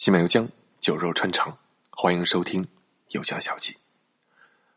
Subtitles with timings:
[0.00, 0.48] 西门游江，
[0.78, 1.58] 酒肉穿肠，
[1.90, 2.64] 欢迎收听
[3.10, 3.74] 《游江小记》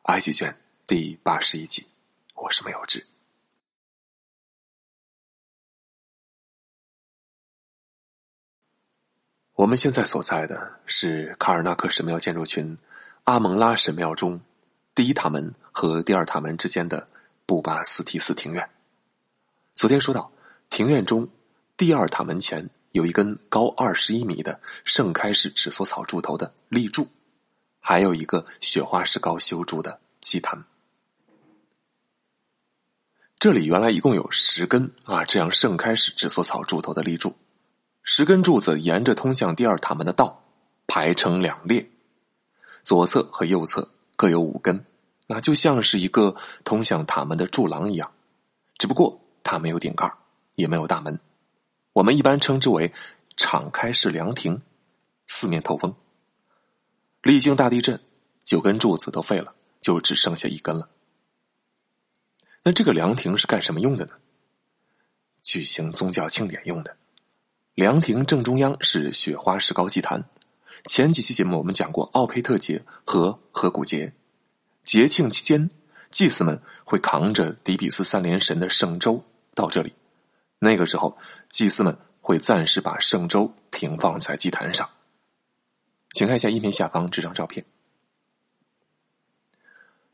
[0.02, 0.54] 埃及卷
[0.86, 1.88] 第八十一集。
[2.36, 3.08] 我是没有志。
[9.54, 12.78] 我们现在所在的是卡尔纳克神庙建筑群
[13.24, 14.42] 阿蒙拉神庙中
[14.94, 17.08] 第一塔门和第二塔门之间的
[17.46, 18.70] 布巴斯提斯庭院。
[19.72, 20.30] 昨天说到，
[20.70, 21.26] 庭院中
[21.78, 22.70] 第二塔门前。
[22.94, 27.08] 有一根高二十一米的盛开式纸梭草柱头的立柱，
[27.80, 30.64] 还有一个雪花石膏修筑的祭坛。
[33.40, 37.36] 这里原来一共有十根啊，这样盛开式纸梭草柱头的立柱，
[38.04, 40.40] 十根柱子沿着通向第二塔门的道
[40.86, 41.90] 排成两列，
[42.84, 44.86] 左侧和右侧各有五根，
[45.26, 48.14] 那就像是一个通向塔门的柱廊一样，
[48.78, 50.14] 只不过它没有顶盖，
[50.54, 51.20] 也没有大门。
[51.94, 52.92] 我们一般称之为
[53.38, 54.60] 敞开式凉亭，
[55.28, 55.96] 四面透风。
[57.22, 58.00] 历经大地震，
[58.44, 60.90] 九根柱子都废了，就只剩下一根了。
[62.64, 64.14] 那这个凉亭是干什么用的呢？
[65.44, 66.98] 举行宗教庆典用的。
[67.76, 70.24] 凉亭正中央是雪花石膏祭坛。
[70.86, 74.14] 前几期节目我们讲过奥佩特节和河谷节，
[74.84, 75.70] 节庆期间，
[76.12, 79.94] 祭司们会扛着底比斯三连神的圣舟到这里。
[80.64, 81.14] 那个时候，
[81.50, 84.90] 祭司们会暂时把圣舟停放在祭坛上。
[86.12, 87.66] 请看一下音频下方这张照片，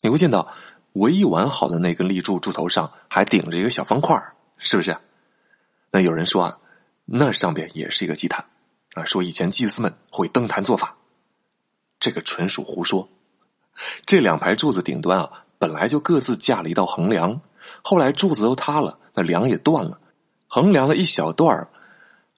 [0.02, 0.52] 你会见到
[0.94, 4.20] 唯一完好的那根立柱柱头上还顶着一个小方块，
[4.58, 4.98] 是不是？
[5.92, 6.58] 那有人说啊，
[7.06, 8.44] 那上边也是一个祭坛
[8.96, 10.98] 啊，说以前祭司们会登坛做法，
[12.00, 13.08] 这个纯属胡说。
[14.08, 17.40] 这两排柱子顶端啊，本来就各自架了一道横梁，
[17.84, 20.00] 后来柱子都塌了，那梁也断了。
[20.52, 21.68] 横梁的一小段儿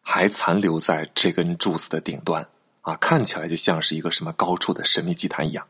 [0.02, 2.46] 还残留在这根柱子的顶端
[2.82, 5.66] 啊，看起来就像是一个什么高处的神秘祭坛一样。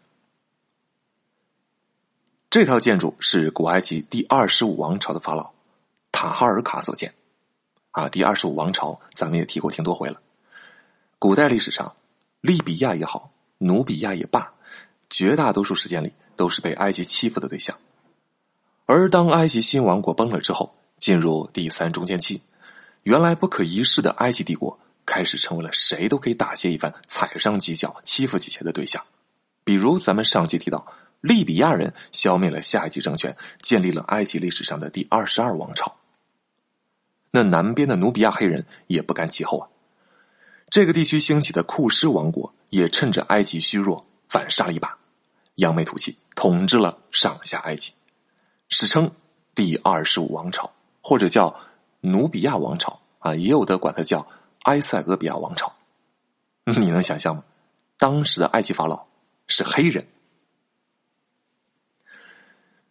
[2.50, 5.54] 这套建筑是古埃及第二十五王朝的法老
[6.12, 7.14] 塔哈尔卡所建
[7.92, 8.10] 啊。
[8.10, 10.20] 第二十五王朝咱们也提过挺多回了。
[11.20, 11.96] 古代历史上，
[12.42, 14.52] 利比亚也好，努比亚也罢，
[15.12, 17.78] 绝大多数时间里都是被埃及欺负的对象。
[18.88, 22.40] 而当埃及新王国崩了之后，进入第三中间期，
[23.02, 29.04] 原来不可一世的埃及帝国开始成为了谁都可以打劫一番、踩上几脚、欺负几下的对象。
[29.64, 30.86] 比如咱们上集提到，
[31.20, 35.98] 利比亚人消灭了下一级政权，建立了埃及历史上的第二十二王朝。
[37.32, 39.68] 那南边的努比亚黑人也不甘其后啊，
[40.70, 44.96] 这个地区兴起的库什王国也趁着埃及虚弱反杀了一把，
[45.56, 47.92] 扬眉吐气，统治了上下埃及，
[48.70, 49.12] 史称
[49.56, 50.72] 第二十五王朝。
[51.02, 51.56] 或者叫
[52.02, 54.28] 努比亚王朝啊，也有的管它叫
[54.64, 55.72] 埃塞俄比亚王朝。
[56.64, 57.44] 你能想象吗？
[57.98, 59.04] 当时的埃及法老
[59.48, 60.08] 是黑人。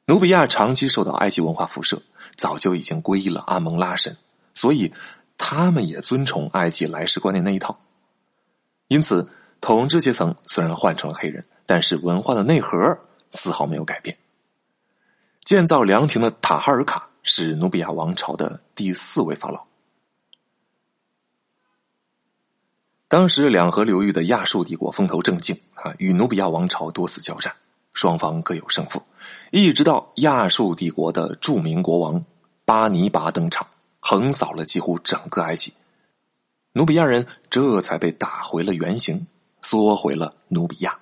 [0.07, 2.03] 努比亚长期受到埃及文化辐射，
[2.37, 4.17] 早就已经皈依了阿蒙拉神，
[4.55, 4.93] 所以
[5.39, 7.79] 他们也尊崇埃及来世观念那一套。
[8.89, 9.29] 因此，
[9.61, 12.99] 统治阶层虽然换成了黑人，但是文化的内核
[13.31, 14.19] 丝毫没有改变。
[15.45, 17.10] 建造凉亭的塔哈尔卡。
[17.23, 19.65] 是努比亚王朝的第四位法老。
[23.09, 27.53] 当时两河流域的亚述帝国风头正劲啊，与努比亚王朝多次交战，
[27.93, 29.03] 双方各有胜负，
[29.51, 32.25] 一直到亚述帝国的著名国王
[32.65, 33.67] 巴尼拔登场，
[33.99, 35.73] 横扫了几乎整个埃及，
[36.73, 39.27] 努比亚人这才被打回了原形，
[39.61, 40.97] 缩回了努比亚。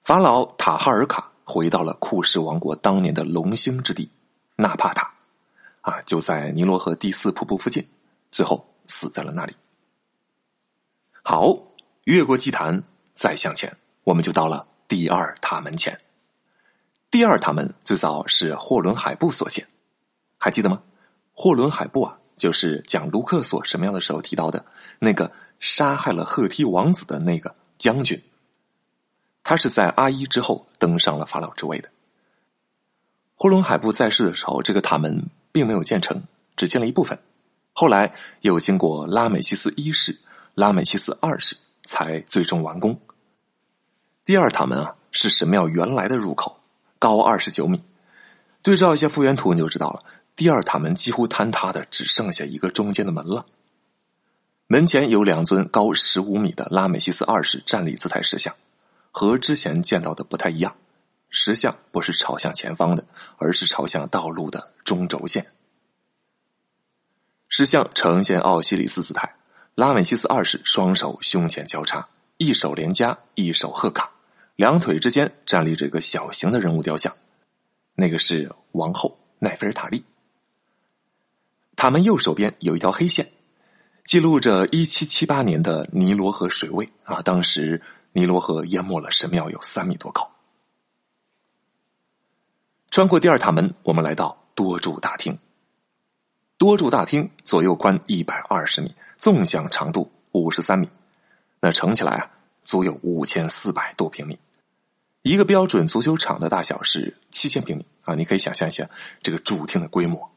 [0.00, 4.08] 法老塔哈尔卡回到了库什王国当年的龙兴之地。
[4.56, 5.12] 纳帕塔，
[5.82, 7.86] 啊，就在尼罗河第四瀑布附近，
[8.30, 9.54] 最后死在了那里。
[11.22, 11.56] 好，
[12.04, 12.82] 越过祭坛，
[13.14, 16.00] 再向前，我们就到了第二塔门前。
[17.10, 19.66] 第二塔门最早是霍伦海布所建，
[20.38, 20.82] 还记得吗？
[21.34, 24.64] 霍伦海布啊，就是讲卢克索神庙的时候提到的
[24.98, 25.30] 那个
[25.60, 28.22] 杀害了赫梯王子的那个将军。
[29.42, 31.90] 他是在阿伊之后登上了法老之位的。
[33.38, 36.22] 霍伦海布在世的时候，这个塔门并没有建成，
[36.56, 37.18] 只建了一部分。
[37.74, 40.18] 后来又经过拉美西斯一世、
[40.54, 41.54] 拉美西斯二世，
[41.84, 42.98] 才最终完工。
[44.24, 46.58] 第二塔门啊，是神庙原来的入口，
[46.98, 47.82] 高二十九米。
[48.62, 50.02] 对照一下复原图，你就知道了。
[50.34, 53.44] 第二塔门几乎坍塌的，只剩下一个中间的门了。
[54.66, 58.54] 门前有两尊高十五米的拉美西斯二世站立姿态石像，
[59.10, 60.74] 和之前见到的不太一样。
[61.38, 63.04] 石像不是朝向前方的，
[63.36, 65.46] 而是朝向道路的中轴线。
[67.46, 69.36] 石像呈现奥西里斯姿态，
[69.74, 74.10] 拉美西斯二世双手胸前交叉，一手连枷，一手贺卡，
[74.56, 77.14] 两腿之间站立着一个小型的人物雕像，
[77.94, 80.02] 那个是王后奈菲尔塔利。
[81.76, 83.30] 塔门右手边有一条黑线，
[84.04, 90.32] 记录着一七七八年的尼罗河水位啊，当时尼罗河淹没了神庙有三米多高。
[92.90, 95.38] 穿过第二塔门，我们来到多柱大厅。
[96.58, 100.88] 多柱大厅左右宽一百二十米，纵向长度五十三米，
[101.60, 102.30] 那乘起来啊，
[102.62, 104.38] 足有五千四百多平米。
[105.20, 108.14] 一个标准足球场的大小是七千平米啊！
[108.14, 108.88] 你可以想象一下
[109.22, 110.30] 这个主厅的规模：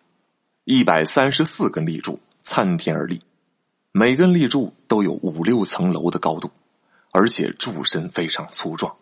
[0.66, 3.22] 一百三十四根立柱参天而立，
[3.92, 6.50] 每根立柱都有五六层楼的高度，
[7.12, 8.98] 而且柱身非常粗壮，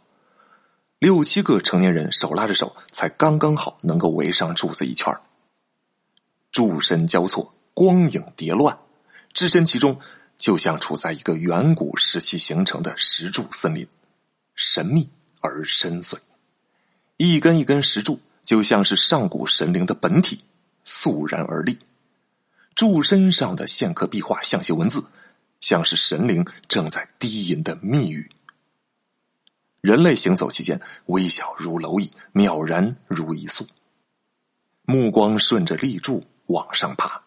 [0.99, 5.15] 六七个成年人手拉着手，才刚刚好能够围上柱子一圈
[6.51, 8.75] 柱身交错，光影叠乱，
[9.31, 9.99] 置身其中，
[10.37, 13.87] 就像处在一个远古时期形成的石柱森林，
[14.55, 15.07] 神秘
[15.39, 16.17] 而深邃。
[17.17, 20.43] 一根一根石柱就像是上古神灵的本体，
[20.83, 21.77] 肃然而立。
[22.73, 25.03] 柱身上的线刻壁画像些文字，
[25.59, 28.27] 像是神灵正在低吟的密语。
[29.87, 33.65] 人类行走其间，微小如蝼蚁，渺然如一粟。
[34.83, 36.21] 目光顺着立柱。
[36.47, 37.21] 往上爬，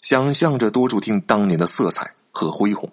[0.00, 2.92] 想象着多柱厅当年的色彩和恢宏，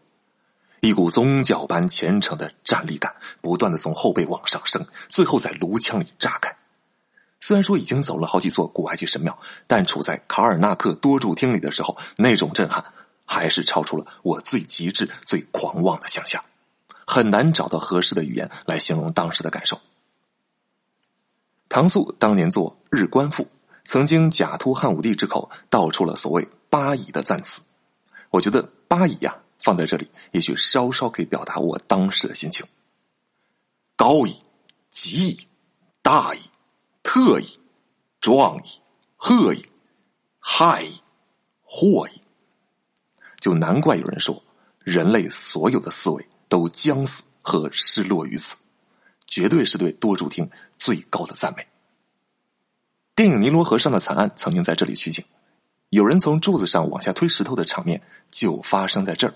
[0.80, 6.56] 一股宗教般虔诚的站立感不断的从后背往上升，最后在颅腔里炸开。
[7.40, 9.38] 虽然说已经走了好几座古埃及神庙，
[9.68, 12.84] 但处在卡尔纳克多柱厅里的时候，那种震撼
[13.26, 16.44] 还是超出了我最极致、最狂妄的想象，
[17.14, 19.78] 很难找到合适的语言来形容当时的感受。
[21.68, 23.44] 唐肃当年做《日观赋》。
[23.84, 27.62] 曾经假托汉武帝之口道出了所谓“八乙”的赞词，
[28.30, 32.66] 我觉得“八乙”呀放在这里，也许稍稍可以表达我当时的心情：
[33.98, 34.44] 高矣、
[34.90, 35.48] 极矣、
[36.02, 36.40] 大矣、
[37.04, 37.60] 特矣、
[38.22, 38.80] 壮矣、
[39.18, 39.66] 赫矣、
[40.40, 41.02] 害矣、
[41.64, 42.22] 祸矣。
[43.42, 44.42] 就难怪有人说，
[44.86, 48.58] 人类所有的思维都将死和失落于此，
[49.26, 51.66] 绝对是对多柱厅最高的赞美。
[53.16, 55.24] 电影《尼罗河上的惨案》曾经在这里取景，
[55.92, 58.02] 有人从柱子上往下推石头的场面
[58.32, 59.34] 就发生在这儿。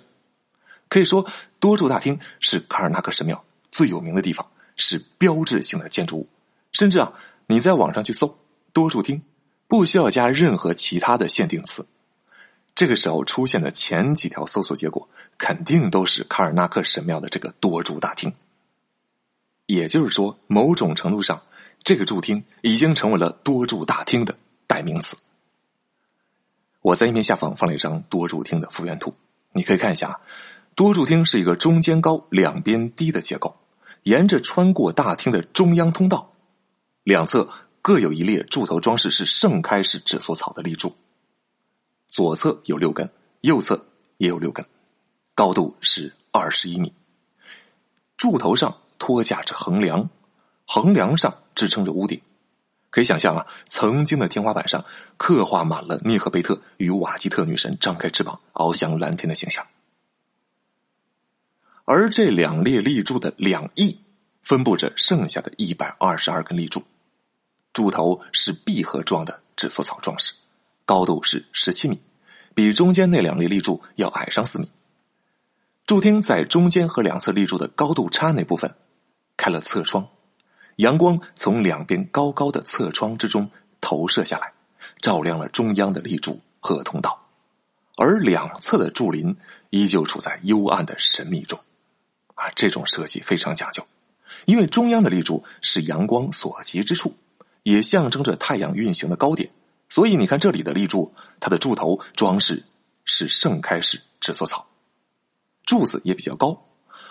[0.89, 1.25] 可以说，
[1.61, 3.41] 多柱大厅是卡尔纳克神庙
[3.71, 4.45] 最有名的地方，
[4.75, 6.27] 是标志性的建筑物。
[6.73, 7.13] 甚至啊，
[7.47, 8.37] 你在网上去搜
[8.73, 9.23] “多柱厅”，
[9.69, 11.85] 不需要加任何其他的限定词，
[12.75, 18.33] 这个时候出现的前几条搜索结果肯定都是卡尔纳克神庙的这个多柱大厅。
[19.65, 21.41] 也就是说，某种程度上。
[21.83, 24.35] 这个柱厅已经成为了多柱大厅的
[24.65, 25.15] 代名词。
[26.81, 29.13] 我在页面下方放了一张多柱厅的复原图，
[29.51, 30.19] 你可以看一下。
[30.73, 33.55] 多柱厅是一个中间高、两边低的结构，
[34.01, 36.33] 沿着穿过大厅的中央通道，
[37.03, 37.47] 两侧
[37.83, 40.95] 各有一列柱头装饰是盛开式纸梭草的立柱，
[42.15, 43.87] 左侧有六根，右侧
[44.19, 44.65] 也有六根，
[45.33, 46.93] 高度是二十一米。
[48.15, 50.09] 柱头上托架着横梁，
[50.65, 51.41] 横梁上。
[51.53, 52.21] 支撑着屋顶，
[52.89, 54.85] 可以想象啊，曾经的天花板上
[55.17, 59.67] 刻画满了涅赫贝特与瓦吉特女神张开翅膀翱翔蓝天的形象。
[61.83, 63.99] 而这两列立柱的两翼
[64.41, 66.81] 分布着剩下的一百二十二根立柱，
[67.73, 70.33] 柱头是闭合状的纸梭草装饰，
[70.85, 71.99] 高度是十七米，
[72.53, 74.71] 比中间那两列立柱要矮上四米。
[75.85, 78.75] 柱厅在中间和两侧立柱的高度差那部分
[79.35, 80.07] 开了侧窗。
[80.77, 83.49] 阳光从两边高高的侧窗之中
[83.81, 84.53] 投射下来，
[84.99, 87.27] 照亮了中央的立柱和通道，
[87.97, 89.37] 而两侧的柱林
[89.69, 91.59] 依旧处在幽暗的神秘中。
[92.33, 93.85] 啊，这种设计非常讲究，
[94.45, 97.15] 因为中央的立柱是阳光所及之处，
[97.63, 99.49] 也象征着太阳运行的高点。
[99.89, 102.63] 所以你看这里的立柱，它的柱头装饰
[103.05, 104.67] 是盛开式纸梭草，
[105.65, 106.65] 柱子也比较高，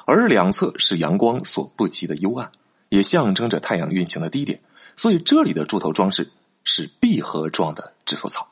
[0.07, 2.51] 而两侧是阳光所不及的幽暗。
[2.91, 4.61] 也象征着太阳运行的低点，
[4.95, 6.31] 所以这里的柱头装饰
[6.63, 8.47] 是闭合状的纸梭草，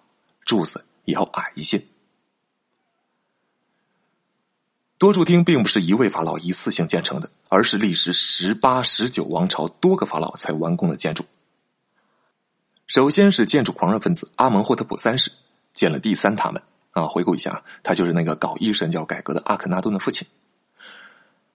[0.45, 1.81] 柱子也要矮一些。
[4.99, 11.25] 多柱厅并不是一位法老一次性建成的，而是历时十八、十九王朝多个法老才完工的建筑。
[12.87, 15.31] 首先是建筑狂热分子阿蒙霍特普三世
[15.73, 20.27] 建了第三塔门啊，回顾一下，他就是那个搞一神教改革的阿肯纳顿的父亲。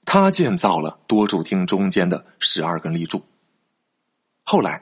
[0.03, 3.23] 他建造了多柱厅中间的十二根立柱。
[4.41, 4.81] 后来，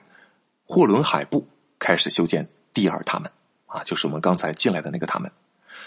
[0.64, 1.46] 霍伦海布
[1.80, 3.30] 开始修建第二塔门，
[3.66, 5.30] 啊，就是我们刚才进来的那个塔门。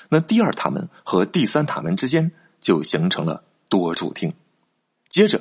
[0.09, 4.35] 那第二塔门和第三塔门之间就形成了多柱厅。
[5.09, 5.41] 接着，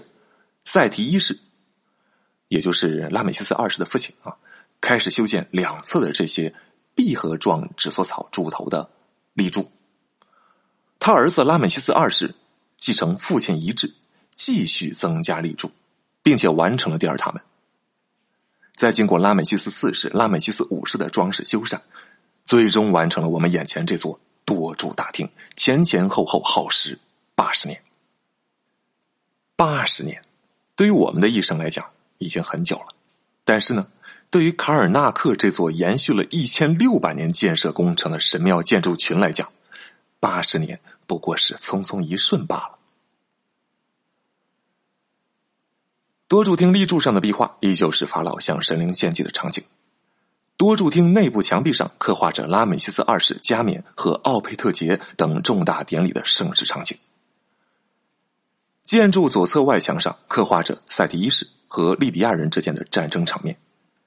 [0.63, 1.37] 塞提一世，
[2.47, 4.37] 也就是拉美西斯二世的父亲啊，
[4.81, 6.53] 开始修建两侧的这些
[6.95, 8.89] 闭合状纸索草柱头的
[9.33, 9.71] 立柱。
[10.99, 12.33] 他儿子拉美西斯二世
[12.75, 13.93] 继承父亲遗志，
[14.31, 15.71] 继续增加立柱，
[16.23, 17.41] 并且完成了第二塔门。
[18.75, 21.79] 再经过拉美西斯四世、拉美西斯五世的装饰修缮，
[22.45, 25.29] 最终完成了我们眼前这座多柱大厅。
[25.55, 26.99] 前前后后耗时
[27.33, 27.81] 八十年。
[29.55, 30.21] 八十年，
[30.75, 32.93] 对于我们的一生来讲已经很久了，
[33.47, 33.87] 但是呢，
[34.29, 39.49] 对于卡尔纳克这座延续了一千六百年建设工程的神庙建筑群来讲，
[40.19, 40.77] 八十年。
[41.05, 42.77] 不过是匆匆一瞬罢了。
[46.27, 49.63] 多柱厅立柱上的壁画依旧是法老向神灵献祭的场景。
[50.57, 56.97] 多柱厅内部墙壁上刻画着拉美西斯二世加冕和奥佩特节等重大典礼的盛世场景。
[58.83, 63.57] 建筑左侧外墙上刻画着赛提一世和利比亚人之间的战争场面，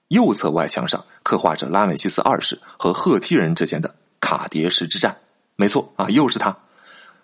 [0.09, 5.17] 右侧外墙上刻画着拉美西斯二世和赫梯人之间的卡迭石之战。
[5.57, 6.57] 没错啊，又是他。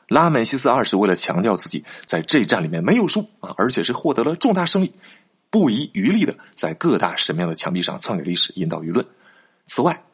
[0.09, 4.93] 拉美西斯二世为了强调自己在这战里面没有输啊，而且是获得了重大胜利，
[5.50, 9.05] 不遗余力的在各大神庙的墙壁上篡改历史，引导舆论。
[9.66, 10.05] 此外，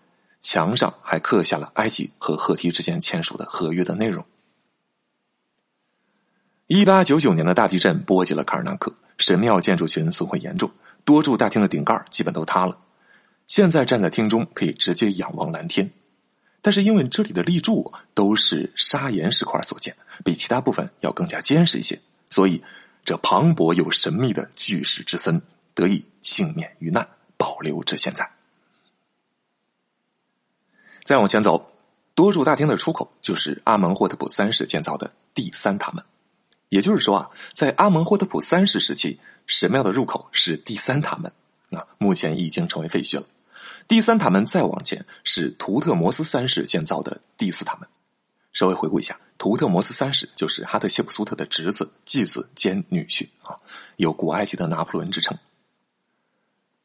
[0.41, 4.25] 墙上还刻下了埃及和赫梯之间签署的合约的内容。
[6.67, 10.71] 一八九九年的大地震波及了卡尔纳克，神庙建筑群损毁严重，
[11.05, 12.79] 多柱大厅的顶盖基本都塌了。
[13.47, 15.91] 现在站在厅中，可以直接仰望蓝天。
[16.63, 22.01] 但是因为这里的立柱都是砂岩石块所建，比其他部分要更加坚实一些，
[22.31, 22.63] 所以
[23.05, 25.43] 这磅礴又神秘的巨石之森
[25.75, 28.31] 得以幸免于难，保留至现在。
[31.03, 31.73] 再往前走，
[32.15, 36.05] 多柱大厅的出口就是阿蒙霍特普三世建造的第三塔门，
[36.73, 41.31] 也就是说啊，在阿蒙霍特普三世时期，神庙的入口是第三塔门，
[41.79, 43.27] 啊，目前已经成为废墟了。
[43.87, 47.87] 第三塔门再往前是图特摩斯三世建造的第四塔门。
[48.55, 53.55] 稍微回顾一下，图特摩斯三世就是哈特谢普苏特的侄子、继子兼女婿啊，
[53.97, 55.37] 有古埃及的拿破仑之称。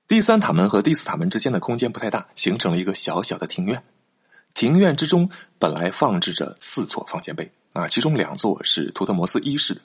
[0.06, 3.82] 第三塔门和第四塔门之间的空间不太大，形成了一个小小的庭院。
[4.53, 9.81] 庭院之中本来放置着四座方尖碑啊，其中两座是图特摩斯一世的。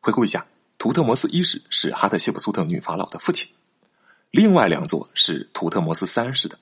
[0.00, 0.46] 回顾一下，
[0.78, 3.50] 图特摩斯一世是哈特谢普苏特女法老的父亲。
[4.30, 6.58] 另外两座是图特摩斯三世的。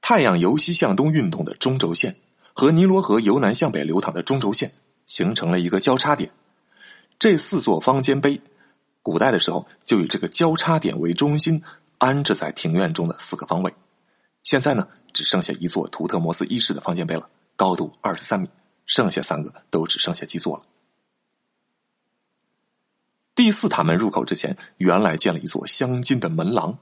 [0.00, 2.16] 太阳由西向东运动的中轴线
[2.52, 4.72] 和尼罗河由南向北流淌的中轴线
[5.06, 6.30] 形成了一个交叉点。
[7.18, 8.40] 这四座方尖碑，
[9.02, 11.62] 古代的时候就以这个交叉点为中心
[11.98, 13.74] 安置在庭院中的四个方位。
[14.42, 18.48] 现在呢，只剩下一座图特摩斯一世的方尖碑了，高度二十三米，
[18.84, 20.62] 剩下三个都只剩下基座了。
[23.34, 26.78] 第四塔门入口之前，原来建了一座镶金的门廊。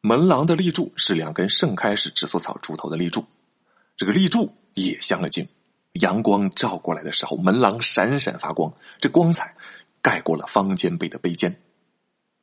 [0.00, 3.24] 门廊的立柱是两根盛开式紫苏草柱头的立柱，
[3.96, 5.48] 这个立柱也镶了金。
[5.94, 9.54] 阳光照过来的时候，门廊闪闪发光，这光彩
[10.00, 11.54] 盖过了方尖碑的碑尖。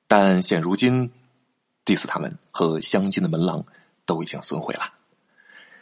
[0.07, 1.11] 但现如今，
[1.83, 3.65] 第四塔门和镶金的门廊
[4.05, 4.98] 都已经损毁了。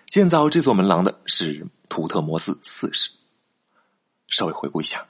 [0.08, 3.12] 建造这座门廊的是图特摩斯四世。
[4.28, 5.06] 稍微回顾一下。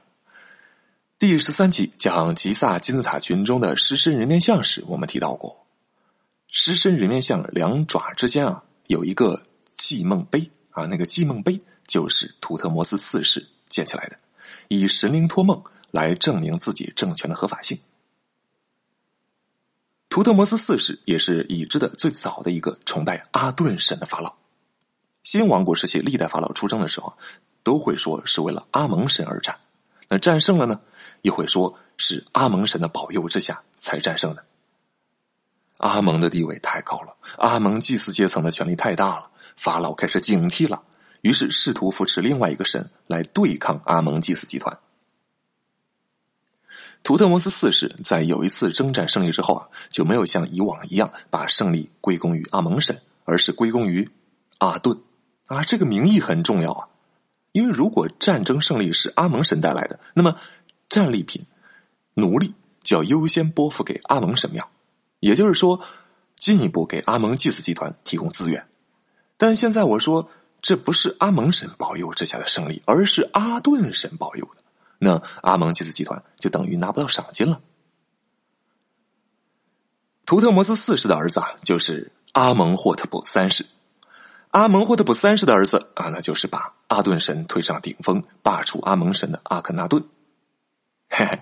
[1.18, 5.66] 第十三集讲吉萨金字塔群中的狮身人面像时，我们提到过，
[6.50, 9.42] 狮身人面像两爪之间啊有一个
[9.74, 14.18] 祭梦碑啊，那个祭梦碑就是图特摩斯四世建起来的，
[14.68, 17.80] 以神灵托梦来证明自己政权的合法性。
[20.10, 24.36] 图特摩斯四世也是已知的最早的一个崇拜阿顿神的法老。
[25.28, 27.12] 新王国时期历代法老出征的时候，
[27.62, 29.60] 都会说是为了阿蒙神而战。
[30.08, 30.80] 那战胜了呢？
[31.24, 34.46] 又会说是阿蒙神的保佑之下才战胜的。
[35.80, 40.82] 阿蒙的地位太高了，阿蒙祭祀阶层的权力太大了，法老开始警惕了，
[41.24, 44.80] 于是试图扶持另外一个神来对抗阿蒙祭祀集团。
[47.04, 54.10] 图特摩斯四世在有一次征战胜利之后啊，就没有像以往一样把胜利归功于阿蒙神，而是归功于
[54.60, 54.98] 阿顿
[55.48, 56.88] 啊，这个名义很重要啊。
[57.54, 60.38] 因为如果战争胜利是阿蒙神带来的，那么
[60.90, 61.46] 战利品、
[62.14, 64.70] 奴隶就要优先拨付给阿蒙神庙，
[65.22, 65.82] 也就是说，
[66.36, 68.68] 进一步给阿蒙祭祀集团提供资源。
[69.38, 70.30] 但现在我说，
[70.62, 74.62] 这不是阿蒙神保佑之下的胜利，而是阿顿神保佑的，
[75.00, 77.60] 那阿蒙祭祀集团就等于拿不到赏金了。
[80.26, 83.66] 图特摩斯四世的儿子啊，就是阿蒙霍特普三世。
[84.58, 90.04] 阿蒙霍特普三世的儿子啊，那就是把阿顿神推上顶峰，罢黜阿蒙神的阿肯纳顿。
[91.10, 91.40] 嘿嘿，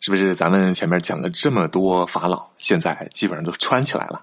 [0.00, 0.34] 是不是？
[0.34, 4.22] 咱们前面讲了这么多法老，现在基本上都穿起来了。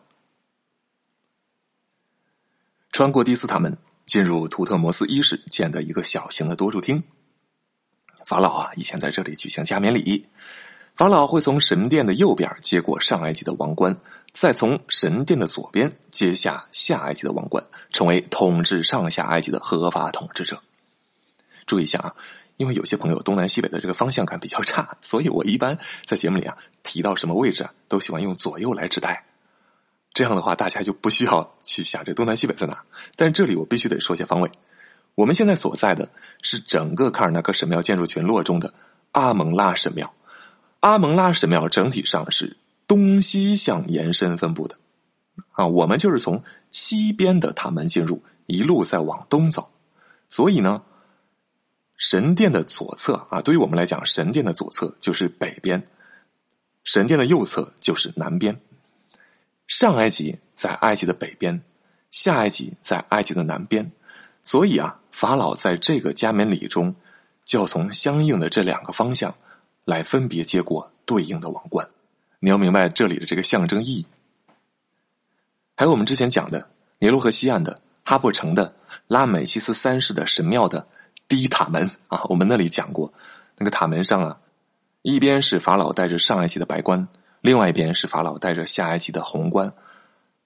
[2.91, 3.75] 穿过第四塔门，
[4.05, 7.03] 进入图特摩斯一世建的一个小型的多柱厅。
[8.27, 10.29] 法老啊，以前在这里举行加冕礼。
[10.95, 13.97] 法老会从神殿的右边接过上埃及的王冠，
[14.37, 20.61] 再从神殿的左边接下下埃及的王冠，成为统治上下埃及的合法统治者。
[21.65, 22.13] 注意一下啊，
[22.57, 25.75] 因为有些朋友东南西北的这个方向感比较差， 所以我一般
[26.05, 29.25] 在节目里啊提到什么位置啊，都喜欢用左右来指代。
[30.13, 32.79] 这样的话，大家就不需要去想这东南西北在哪。
[33.15, 34.51] 但这里我必须得说些方位。
[35.15, 36.07] 我们现在所在的
[36.43, 38.71] 是整个卡尔纳克神庙建筑群落中的
[39.13, 40.13] 阿蒙拉神庙。
[40.81, 42.55] 阿蒙拉神庙整体上是
[42.87, 44.77] 东西向延伸分布的，
[45.51, 46.41] 啊，我们就是从
[46.71, 49.71] 西边的塔门进入，一路再往东走，
[50.27, 50.83] 所以呢，
[51.97, 55.85] 神殿的左侧啊，对于我们来讲，神殿的左侧就是北边，
[56.83, 58.59] 神殿的右侧就是南边。
[59.67, 61.61] 上埃及在埃及的北边，
[62.09, 63.87] 下埃及在埃及的南边，
[64.43, 66.95] 所以啊，法老在这个加冕礼中，
[67.43, 69.35] 就要从相应的这两个方向。
[69.85, 71.89] 来分别接过对应的王冠，
[72.39, 74.05] 你要明白这里的这个象征意义。
[75.75, 78.75] 还有我们之前讲的尼罗河西岸的哈布城的
[79.07, 80.87] 拉美西斯三世的神庙的
[81.27, 83.11] 第一塔门啊，我们那里讲过，
[83.57, 84.39] 那个塔门上啊，
[85.01, 87.07] 一边是法老带着上埃及的白冠，
[87.41, 89.73] 另外一边是法老带着下埃及的红冠，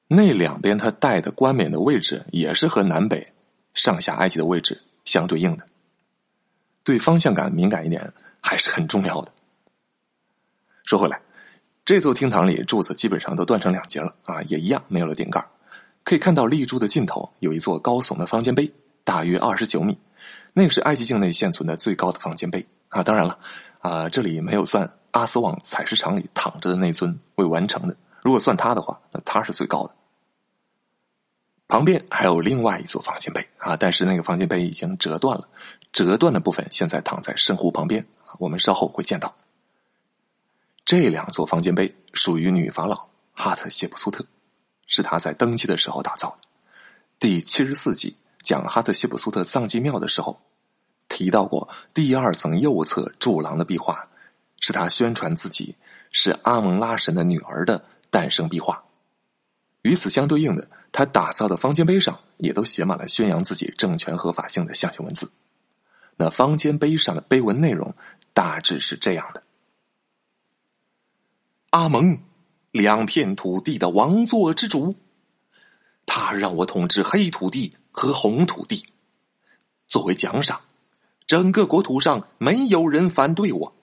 [0.07, 3.33] 那两边他戴的冠冕的位置也是和南北
[3.73, 5.65] 上下埃及的位置相对应的。
[6.83, 8.13] 对方向感敏感一点。
[8.43, 9.31] 还是很重要的。
[10.83, 11.21] 说回来，
[11.91, 15.43] 这座厅堂里柱子基本上都断成两截了啊，也一样没有了顶盖。
[16.05, 19.99] 可以看到立柱的尽头有一座高耸的方尖碑，大约二十九米，
[20.53, 23.03] 那个是埃及境内现存的最高的方尖碑啊。
[23.03, 23.37] 当然了
[23.79, 29.93] 啊，这里没有算阿斯旺采石场里躺着的那尊未完成的，如果算他的话，那他是最高的。
[31.67, 35.45] 旁边还有另外一座方尖碑啊，但是那个方尖碑已经折断了，
[35.91, 38.07] 折断的部分现在躺在圣湖旁边。
[38.39, 39.35] 我们稍后会见到
[40.91, 44.25] 这两座方尖碑，属于女法老哈特谢普苏特，
[44.87, 46.43] 是他在登基的时候打造的。
[47.17, 50.41] 第七十四集讲哈特谢普苏特藏祭庙的时候，
[51.07, 54.05] 提到过第二层右侧柱廊的壁画，
[54.59, 55.73] 是他宣传自己
[56.11, 58.83] 是阿蒙拉神的女儿的诞生壁画。
[59.83, 65.31] 与此相对应的，他打造的方尖碑上也都写满了宣扬自己政权合法性的象形文字。
[66.17, 67.95] 那方尖碑上的碑文内容。
[68.33, 69.43] 大致是这样的：
[71.71, 72.19] 阿蒙，
[72.71, 74.95] 两片土地的王座之主，
[76.05, 78.85] 他让我统治黑土地和红土地。
[79.87, 80.61] 作为奖赏，
[81.25, 83.75] 整个国土上没有人反对我。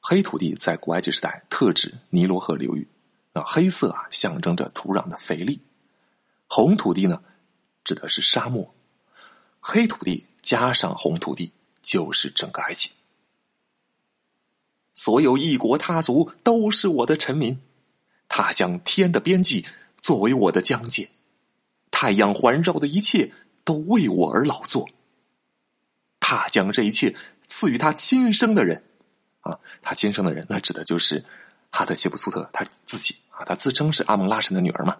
[0.00, 2.86] 黑土地在古埃及时代特指尼罗河流域，
[3.32, 5.58] 那黑色啊象征着土壤的肥力；
[6.46, 7.22] 红土地呢，
[7.82, 8.74] 指的是沙漠。
[9.60, 11.52] 黑土地加上红土地。
[11.84, 12.90] 就是整个埃及，
[14.94, 17.60] 所有异国他族都是我的臣民。
[18.28, 19.66] 他将天的边际
[20.00, 21.10] 作为我的疆界，
[21.90, 23.32] 太阳环绕的一切
[23.64, 24.88] 都为我而劳作。
[26.18, 27.14] 他将这一切
[27.48, 28.82] 赐予他亲生的人，
[29.40, 31.24] 啊，他亲生的人，那指的就是
[31.70, 34.96] 哈特谢普苏特他自己啊，他自称是阿蒙拉神的女儿嘛。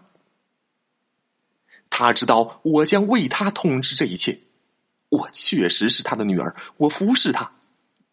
[1.89, 4.39] 他知道我将为他统治这一切。
[5.09, 7.53] 我确实是他的女儿，我服侍他，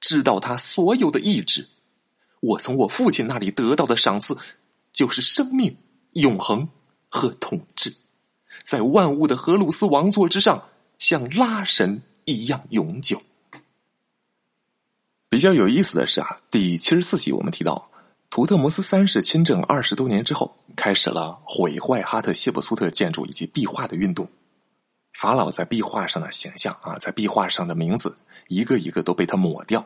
[0.01, 1.69] 知道他所有的意志。
[2.41, 4.35] 我从我父亲那里得到的赏赐，
[4.91, 5.77] 就是生命、
[6.13, 6.67] 永恒
[7.07, 7.93] 和统治，
[8.65, 13.21] 在万物的荷鲁斯王座之上，像拉神一样永久。
[15.29, 17.89] 比较有意思的是啊，第七十四集我们提到，
[18.29, 24.27] 图特摩斯三世亲政二十多年之后，开始了毁坏哈特谢普苏特建筑以及壁画的运动。
[25.13, 29.85] 法老在壁画上的形象啊，在壁画上的名字，一个一个都被他抹掉。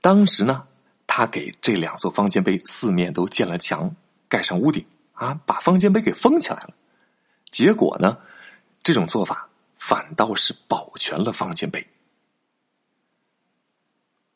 [0.00, 0.66] 当时呢，
[1.06, 3.94] 他给这两座方尖碑四面都建了墙，
[4.28, 6.70] 盖上屋顶啊，把方尖碑给封起来了。
[7.50, 8.18] 结果呢，
[8.82, 11.86] 这种做法反倒是保全了方尖碑。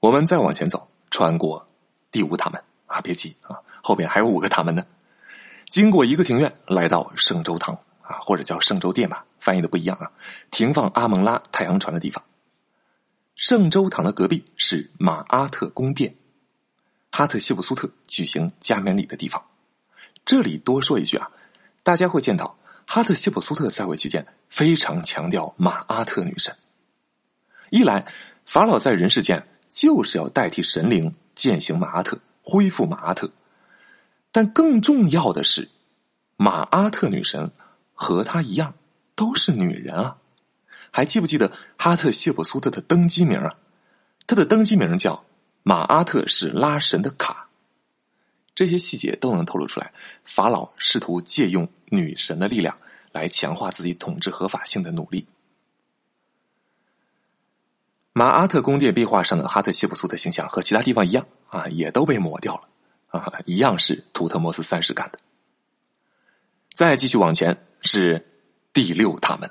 [0.01, 1.67] 我们再往前走，穿过
[2.11, 4.85] 第五塔门啊，别急啊，后边还有五个塔门呢。
[5.69, 7.79] 经过一个庭院，来到圣周堂。
[8.09, 10.11] 啊，或者叫圣周殿吧，翻译的不一样啊。
[10.51, 12.25] 停放阿蒙拉太阳船的地方，
[13.35, 16.17] 圣周堂的隔壁是马阿特宫殿，
[17.13, 19.45] 哈特西普苏特举行加冕礼的地方。
[20.25, 21.31] 这里多说一句啊，
[21.83, 26.57] 大家会见到哈特谢普苏特在位期间非常强调马阿特女神。
[27.71, 28.07] 一来，
[28.47, 33.29] 法老在人世间就是要代替神灵践行马阿特，恢复马阿特；
[34.33, 35.69] 但更重要的是，
[36.37, 37.51] 马阿特女神
[37.99, 38.73] 和她一样
[39.17, 40.17] 都是女人啊！
[40.93, 43.57] 还记不记得哈特谢普苏特的登基名啊？
[44.25, 45.25] 他的登基名叫
[45.65, 47.49] 马阿特是拉神的卡。
[48.55, 49.93] 这些细节都能透露出来，
[50.25, 52.79] 法老试图借用女神的力量
[53.11, 55.27] 来强化自己统治合法性的努力。
[58.13, 62.69] 马阿特宫殿壁画上的哈特谢普苏特形象和其他地方一样啊，也都被抹掉了
[63.21, 65.19] 啊，一样是图特摩斯三世干的。
[66.73, 68.27] 再继续往前是
[68.73, 69.51] 第六塔门，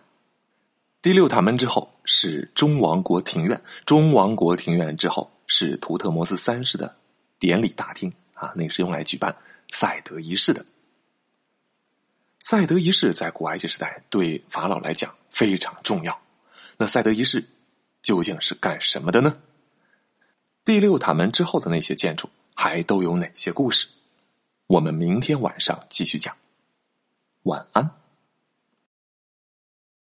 [1.02, 6.96] 第六塔门之后是中王国庭院，中王国庭院之后是图特摩斯三世的
[7.40, 9.36] 典礼大厅啊，那是用来举办
[9.72, 10.66] 赛德仪式的。
[12.40, 16.22] 赛德仪式在古埃及时代对法老来讲非常重要，
[16.78, 17.44] 那赛德仪式。
[18.04, 19.38] 究竟是干什么的呢？
[20.64, 23.86] 第六塔门之后的那些建筑还都有哪些故事？
[24.68, 26.34] 我们明天晚上继续讲。
[27.44, 27.97] 晚安。